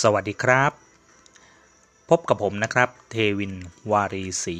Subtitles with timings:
[0.00, 0.72] สวัสดีครับ
[2.10, 3.54] พบกับผมนะครับ เทวิน
[3.92, 4.58] วารีศรี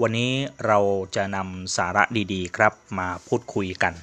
[0.00, 0.32] วันนี้
[0.66, 0.78] เรา
[1.16, 3.94] จะนำสาระดีๆครับมาพูดคุยกัน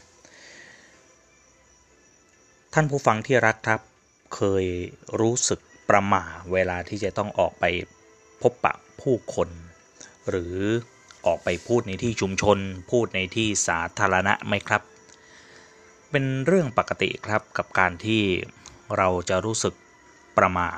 [2.74, 3.82] ท่านผู้ฟังที่รักครับ
[4.36, 4.66] เคย
[5.20, 5.60] รู้สึก
[5.90, 6.24] ประหม่า
[6.54, 7.66] เวลาที่จะต้องออกไป
[8.42, 9.50] พบปะผู้คน
[10.30, 10.56] หรือ
[11.26, 12.58] ออกไปพูดในที่ชุมชน
[12.92, 14.82] พูดในที่สาธารณะไหมครับ
[16.12, 18.22] เป็นเรื่องปกติครับกับการที่
[18.98, 19.76] เราจะรู้สึก
[20.40, 20.70] ประมา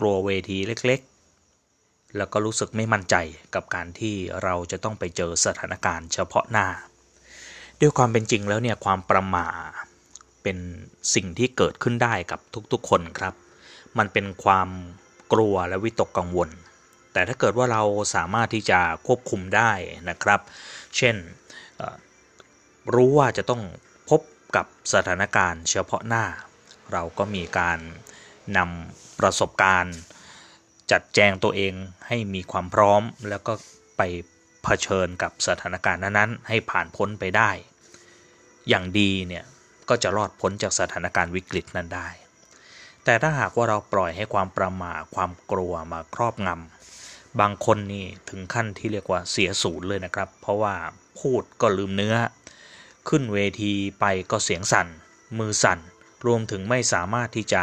[0.00, 3.16] กลัวเวทีเล็กๆ แล้วก็รู้สึกไม่มั่นใจ
[3.54, 6.66] กับการที่เราจะต้องไปเจอสถานการณ์เฉพาะหน้า
[7.80, 9.46] ด้วยความเป็นจริงแล้วเนี่ยความประมา
[10.42, 10.58] เป็น
[11.14, 12.40] สิ่งที่เกิดขึ้นได้กับ
[12.72, 13.34] ทุกๆ คนครับ
[13.98, 14.68] มันเป็นความ
[15.32, 16.50] กลัวและวิตกกังวล
[17.12, 17.82] แต่ถ้าเกิดว่าเรา
[18.14, 19.72] สามารถที่จะควบคุมได้
[20.08, 20.40] นะครับ
[20.96, 21.16] เช่น
[22.94, 23.62] รู้ว่าจะต้อง
[24.10, 24.20] พบ
[24.56, 26.24] กับสถานการณ์เฉพาะหน้า
[26.92, 27.78] เราก็มีการ
[28.56, 29.96] นำประสบการณ์
[30.90, 31.74] จัดแจงตัวเอง
[32.08, 33.52] ให้มีความพร้อม แล้วก็
[33.96, 34.02] ไป
[34.62, 37.50] เผชิญกับสถานการณ์นั้นๆ ให้ผ่านพ้นไปได้
[38.68, 39.44] อย่างดีเนี่ย
[39.88, 42.08] ก็จะรอดพ้นจากสถานการณ์วิกฤตนั้นได้
[43.04, 50.74] แต่ถ้าหากว่าเราปล่อยให้ความประมาทความกลัวมาครอบงำบางคนนี่ถึงขั้นที่เรียกว่าเสียศูนย์เลยนะครับ เพราะว่า
[51.20, 52.16] พูดก็ลืมเนื้อ
[53.08, 54.86] ขึ้นเวทีไปก็เสียงสั่น
[55.38, 55.78] มือสั่น
[56.26, 57.62] รวมถึงไม่สามารถที่จะ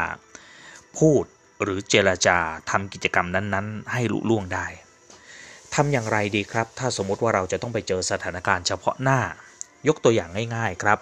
[0.97, 1.23] พูด
[1.63, 2.37] หรือเจรจา
[2.71, 4.67] ทำกิจกรรมนั้นๆ ให้ลุล่วงได้
[5.73, 9.19] ทำอย่างไรดีครับ ถ้าสมมติว่าเราจะต้องไปเจอสถานการณ์เฉพาะหน้า
[9.87, 10.99] ยกตัวอย่างง่ายๆครับ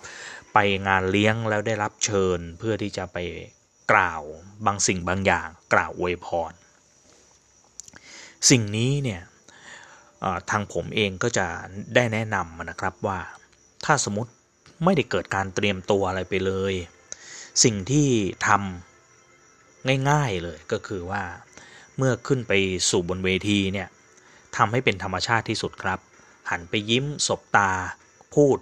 [0.53, 3.17] ไปงานเลี้ยงแล้วได้รับเชิญเพื่อที่จะไป
[3.91, 4.21] กล่าว
[4.65, 6.53] บางสิ่งบางอย่าง กล่าวอวยพร
[8.49, 9.21] สิ่งนี้เนี่ย
[10.49, 11.47] ทางผมเองก็จะ
[11.95, 13.19] ได้แนะนำนะครับว่า
[13.85, 14.31] ถ้าสมมติ
[14.83, 16.73] ไม่ได้เกิดการเตรียมตัวอะไรไปเลย
[17.63, 18.09] สิ่งที่
[18.47, 18.96] ทำ
[20.09, 21.23] ง่ายๆเลยก็คือว่า
[21.97, 22.53] เมื่อขึ้นไป
[22.89, 23.87] สู่บนเวทีเนี่ย
[24.57, 25.99] ทำให้เป็นธรรมชาติที่สุดครับ
[26.49, 27.71] หันไปยิ้มสบตา
[28.35, 28.57] พูด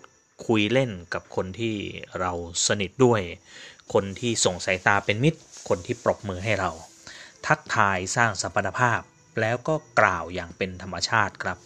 [0.48, 1.76] คุยเล่นกับคนที่
[2.20, 2.32] เรา
[2.68, 3.22] สนิทด้วย
[3.94, 6.72] คนที่ส่งสายตาเป็นมิตร คนที่ปรบมือให้เรา
[7.48, 9.02] ทักทายสร้างสัมพันธภาพ
[9.42, 11.58] แล้วก็กล่าวอย่างเป็นธรรมชาติครับ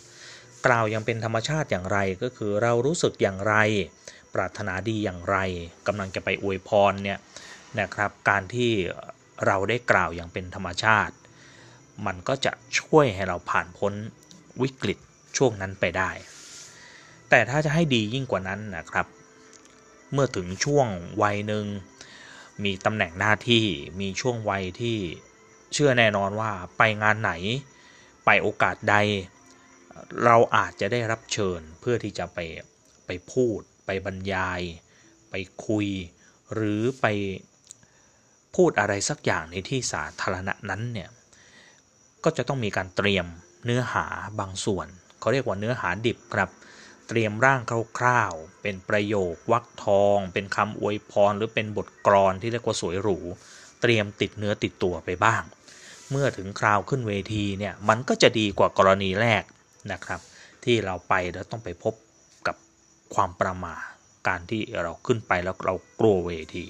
[0.66, 3.56] กล่าวอย่างเป็นธรรมชาติอย่างไรก็คือเรารู้สึกอย่างไร
[4.34, 5.38] ปรารถนาดีอย่างไร
[5.88, 7.20] กำลังจะไปอวยพรเนี่ย
[7.80, 8.72] นะครับ การที่
[9.46, 11.16] เราได้กล่าวอย่างเป็นธรรมชาติ
[12.06, 13.94] มันก็จะช่วยให้เราผ่านพ้น
[14.62, 14.98] วิกฤต
[15.38, 16.12] ช่วงนั้นไปได้
[17.30, 19.08] แต่ถ้าจะให้ดียิ่งกว่านั้นนะครับ
[20.14, 20.88] เมื่อถึงช่วง
[21.22, 21.66] วัยหนึ่ง
[22.64, 23.66] มีตำแหน่งหน้าที่
[24.00, 24.98] มีช่วงวัยที่
[25.74, 27.32] เชื่อแน่นอนว่าไปงานไหน
[28.26, 28.96] ไปโอกาสใด
[30.26, 32.40] เราอาจจะได้รับเชิญเพื่อที่จะไป
[33.06, 34.62] ไปพูด ไปบรรยาย
[35.30, 35.36] ไป
[35.66, 35.88] คุย
[36.54, 37.06] หรือไป
[38.56, 41.10] พูดอะไรสักอย่างในที่สาธารณะนั้นเนี่ย
[42.24, 43.26] ก็จะต้องมีการเตรียม
[43.66, 44.06] เนื้อหา
[44.40, 44.88] บางส่วน
[45.20, 46.50] เขาเรียกว่าเนื้อหาดิบครับ
[47.08, 47.62] เตรียมร่าง
[48.00, 53.18] คร่าวๆ เป็นประโยค วักทอง เป็นคำอวยพร หรือเป็นบทกลอนที่เรียกว่าสวยหรู
[53.82, 55.44] เตรียมติดเนื้อติดตัวไปบ้าง
[56.12, 59.44] เมื่อถึงคราวขึ้นเวทีเนี่ยมันก็จะดีกว่ากรณีแรก
[59.92, 60.22] นะครับ
[60.64, 61.94] ที่เราไปแล้วต้องไปพบ
[62.48, 62.56] กับ
[63.16, 63.84] ความประมาท
[64.28, 66.66] การที่เราขึ้นไปแล้วเรากลัวเวที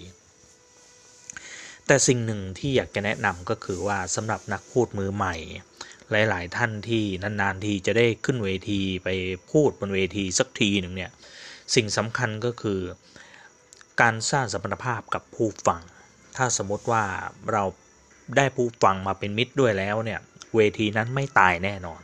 [1.92, 5.36] แต่สิ่งหนึ่งที่อยากจะแนะนำก็คือว่าสำหรับนักพูดมือใหม่
[6.12, 9.10] หลาย ๆ ท่านที่นาน ๆ ทีจะได้ขึ้นเวทีไป
[9.52, 11.12] พูดบนเวทีสักทีหนึ่งเนี่ย
[11.76, 12.80] สิ่งสำคัญก็คือ
[14.02, 15.82] การสร้างสัมพันธภาพกับผู้ฟัง
[16.38, 17.04] ถ้าสมมติว่า
[17.52, 17.64] เรา
[18.38, 20.20] ได้ผู้ฟังมาเป็นมิตรด้วยแล้วเนี่ย
[20.56, 22.02] เวทีนั้นไม่ตายแน่นอน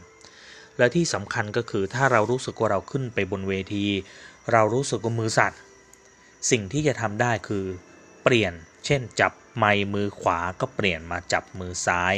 [0.77, 3.85] และที่สำคัญก็คือถ้าเรารู้สึกว่าเราขึ้นไปบนเวที
[4.53, 5.53] เรารู้สึกว่ามือสั่น
[6.51, 7.65] สิ่งที่จะทำได้คือ
[8.23, 8.53] เปลี่ยน
[8.85, 12.15] เช่นจับไม้มือขวาก็เปลี่ยนมาจับมือซ้าย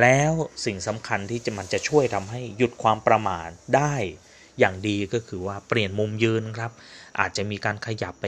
[0.00, 0.32] แล้ว
[0.64, 3.94] สิ่งสำคัญที่จะมันจะช่วยทำให้หยุดความประมาทได้
[4.58, 6.72] อย่างดีก็คือว่าเปลี่ยนมุมยืนครับ
[7.20, 8.24] อาจจะมีการขยับไป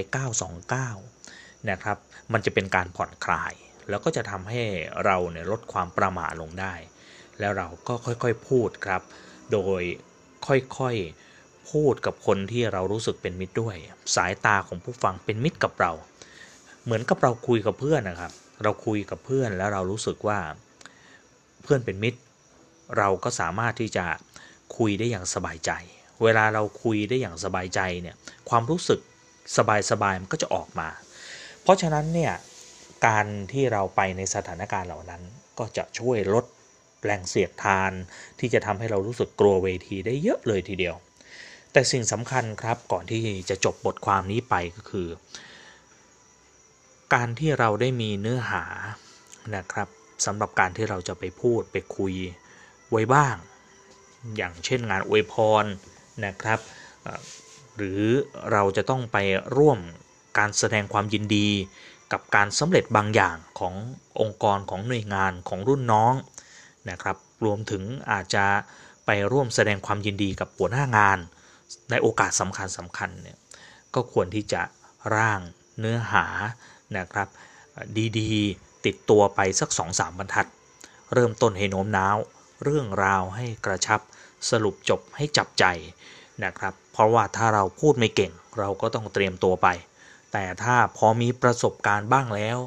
[0.84, 1.98] 929 นะครับ
[2.32, 3.54] มันจะเป็นการผ่อนคลาย
[3.88, 4.62] แล้วก็จะทำให้
[5.04, 6.74] เราเนี่ยลดความประมาทลงได้
[7.40, 9.02] แล้วเราก็ค่อยๆพูดครับ
[9.52, 9.82] โดย
[10.46, 13.76] ค่อยๆพูดกับคนที่เรารู้สึกเป็นมิตรด้วย
[14.16, 15.92] สายตาของผู้ฟังเป็นมิตรกับเรา
[16.86, 20.38] เหมือนกับเราคุยกับเพื่อนนะครับ เราคุยกับเพื่อนแล้วเรารู้สึกว่า
[21.62, 22.20] เพื่อนเป็นมิตร
[22.98, 24.04] เราก็สามารถที่จะ
[24.76, 25.70] คุยได้อย่างสบายใจ
[26.22, 28.16] เวลาเราคุยได้อย่างสบายใจเนี่ย
[28.48, 29.00] ความรู้สึก
[29.90, 30.88] สบายๆมันก็จะออกมา
[31.62, 32.32] เพราะฉะนั้นเนี่ย
[33.06, 35.22] การที่เราไปในสถานการณ์เหล่านั้น
[35.58, 36.44] ก็จะช่วยลด
[37.04, 37.92] แรงเสียดทาน
[38.38, 40.94] ที่จะทำให้เรารู้สึกกลัวเวทีได้เยอะเลยทีเดียว
[41.72, 45.08] แต่สิ่งสำคัญครับก่อนที่จะจบบทความนี้ไปก็คือ
[47.14, 48.64] การที่เราได้มีเนื้อหา
[49.56, 49.88] นะครับ
[50.26, 52.14] สำหรับการที่เราจะไปพูดไปคุย
[52.90, 53.34] ไว้บ้าง
[54.36, 55.64] อย่างเช่นงานอวยพร
[56.26, 56.60] นะครับ
[57.76, 58.02] หรือ
[58.52, 59.16] เราจะต้องไป
[59.56, 59.78] ร่วม
[60.38, 61.48] การแสดงความยินดี
[62.12, 63.74] กับการสำเร็จบางอย่างของ
[64.20, 66.14] องค์กรของหน่วยงานของรุ่นน้อง
[66.90, 68.46] นะครับรวมถึงอาจจะ
[69.06, 71.18] ไปร่วมแสดงความยินดีกับหัวหน้างาน
[71.90, 73.38] ในโอกาสสำคัญสำคัญเนี่ย
[73.94, 74.62] ก็ควรที่จะ
[75.16, 75.40] ร่าง
[75.78, 76.26] เนื้อหา
[76.98, 77.28] นะครับ
[78.18, 80.48] ดีๆ ติดตัวไปสัก 2-3 บรรทัด
[81.12, 82.16] เริ่มต้นให้โน้มน้าว
[82.64, 84.00] เรื่องราวให้กระชับ
[84.50, 85.64] สรุปจบให้จับใจ
[86.44, 89.68] นะครับ เพราะว่าถ้าเราพูดไม่เก่งเราก็ต้องเตรียมตัวไป
[90.32, 92.58] แต่ถ้าพอมีประสบการณ์บ้างแล้ว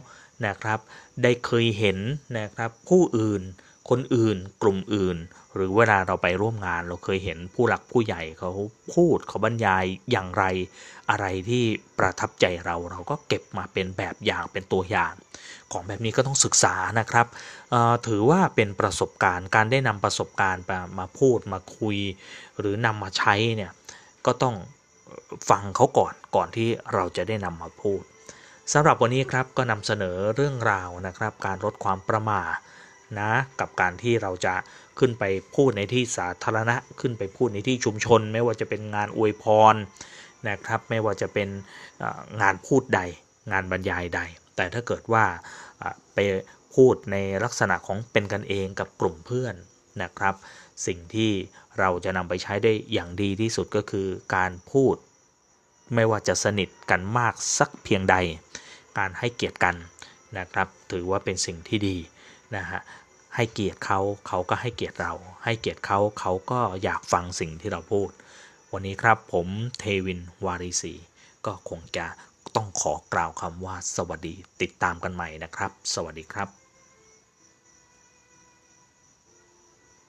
[0.45, 0.79] นะครับ
[1.23, 1.97] ได้เคยเห็น
[2.39, 3.41] นะครับผู้อื่น
[3.89, 5.17] คนอื่นกลุ่มอื่น
[5.55, 8.49] หรือเวลาเราไปร่วมงานเราเคยเห็นผู้หลักผู้ใหญ่เขา
[8.95, 10.43] พูดเขาบรรยายอย่างไร
[11.09, 11.63] อะไรที่
[11.99, 15.13] ประทับใจเราเราก็เก็บมาเป็นแบบอย่างเป็นตัวอย่าง
[15.71, 17.27] ของแบบนี้ก็ต้องศึกษานะครับ
[18.07, 21.97] ถือว่าเป็นประสบการณ์การได้นำประสบการณ์มามาพูดมาคุย
[22.59, 23.71] หรือนำมาใช้เนี่ย
[24.25, 24.55] ก็ต้อง
[25.49, 28.01] ฟังเขาก่อนก่อนที่เราจะได้นำมาพูด
[28.73, 32.55] สำหรับวันนี้ครับก็นำเสนอเรื่องราวนะครับ การลดความประมาท
[33.19, 34.53] นะกับการที่เราจะ
[34.99, 35.23] ขึ้นไป
[35.55, 39.75] พูดในที่สาธารณะ ขึ้นไปพูดในที่ชุมชน ไม่ว่าจะเป็นงานอวยพร
[40.49, 41.49] นะครับไม่ว่าจะเป็น
[42.41, 43.01] งานพูดใด
[43.51, 44.21] งานบรรยายใด
[44.55, 45.25] แต่ถ้าเกิดว่า
[46.13, 46.19] ไป
[46.75, 49.55] พูดในลักษณะของเป็นกันเองกับกลุ่มเพื่อน
[50.03, 50.35] นะครับ
[50.87, 51.31] สิ่งที่
[51.79, 54.95] เราจะนำไปใช้ได้อย่างดีที่สุดก็คือการพูด
[55.95, 58.15] ไม่ว่าจะสนิทกันมากสักเพียงใด
[58.97, 59.75] การให้เกียรติกัน
[60.39, 61.97] นะครับ ถือว่าเป็นสิ่งที่ดี
[62.55, 62.81] นะฮะ
[63.35, 65.13] ให้เกียรติเขาเขาก็ให้เกียรติเรา
[65.43, 68.09] ให้เกียรติเขาเขาก็อยากฟังสิ่งที่เราพูด
[68.73, 69.47] วันนี้ครับผม
[69.79, 70.93] เทวินวารีศรี
[71.45, 72.05] ก็คงจะ
[72.55, 76.58] ต้องขอกล่าวคำว่าสวัสดีติดตามกันใหม่นะครับ สวัสดีครับ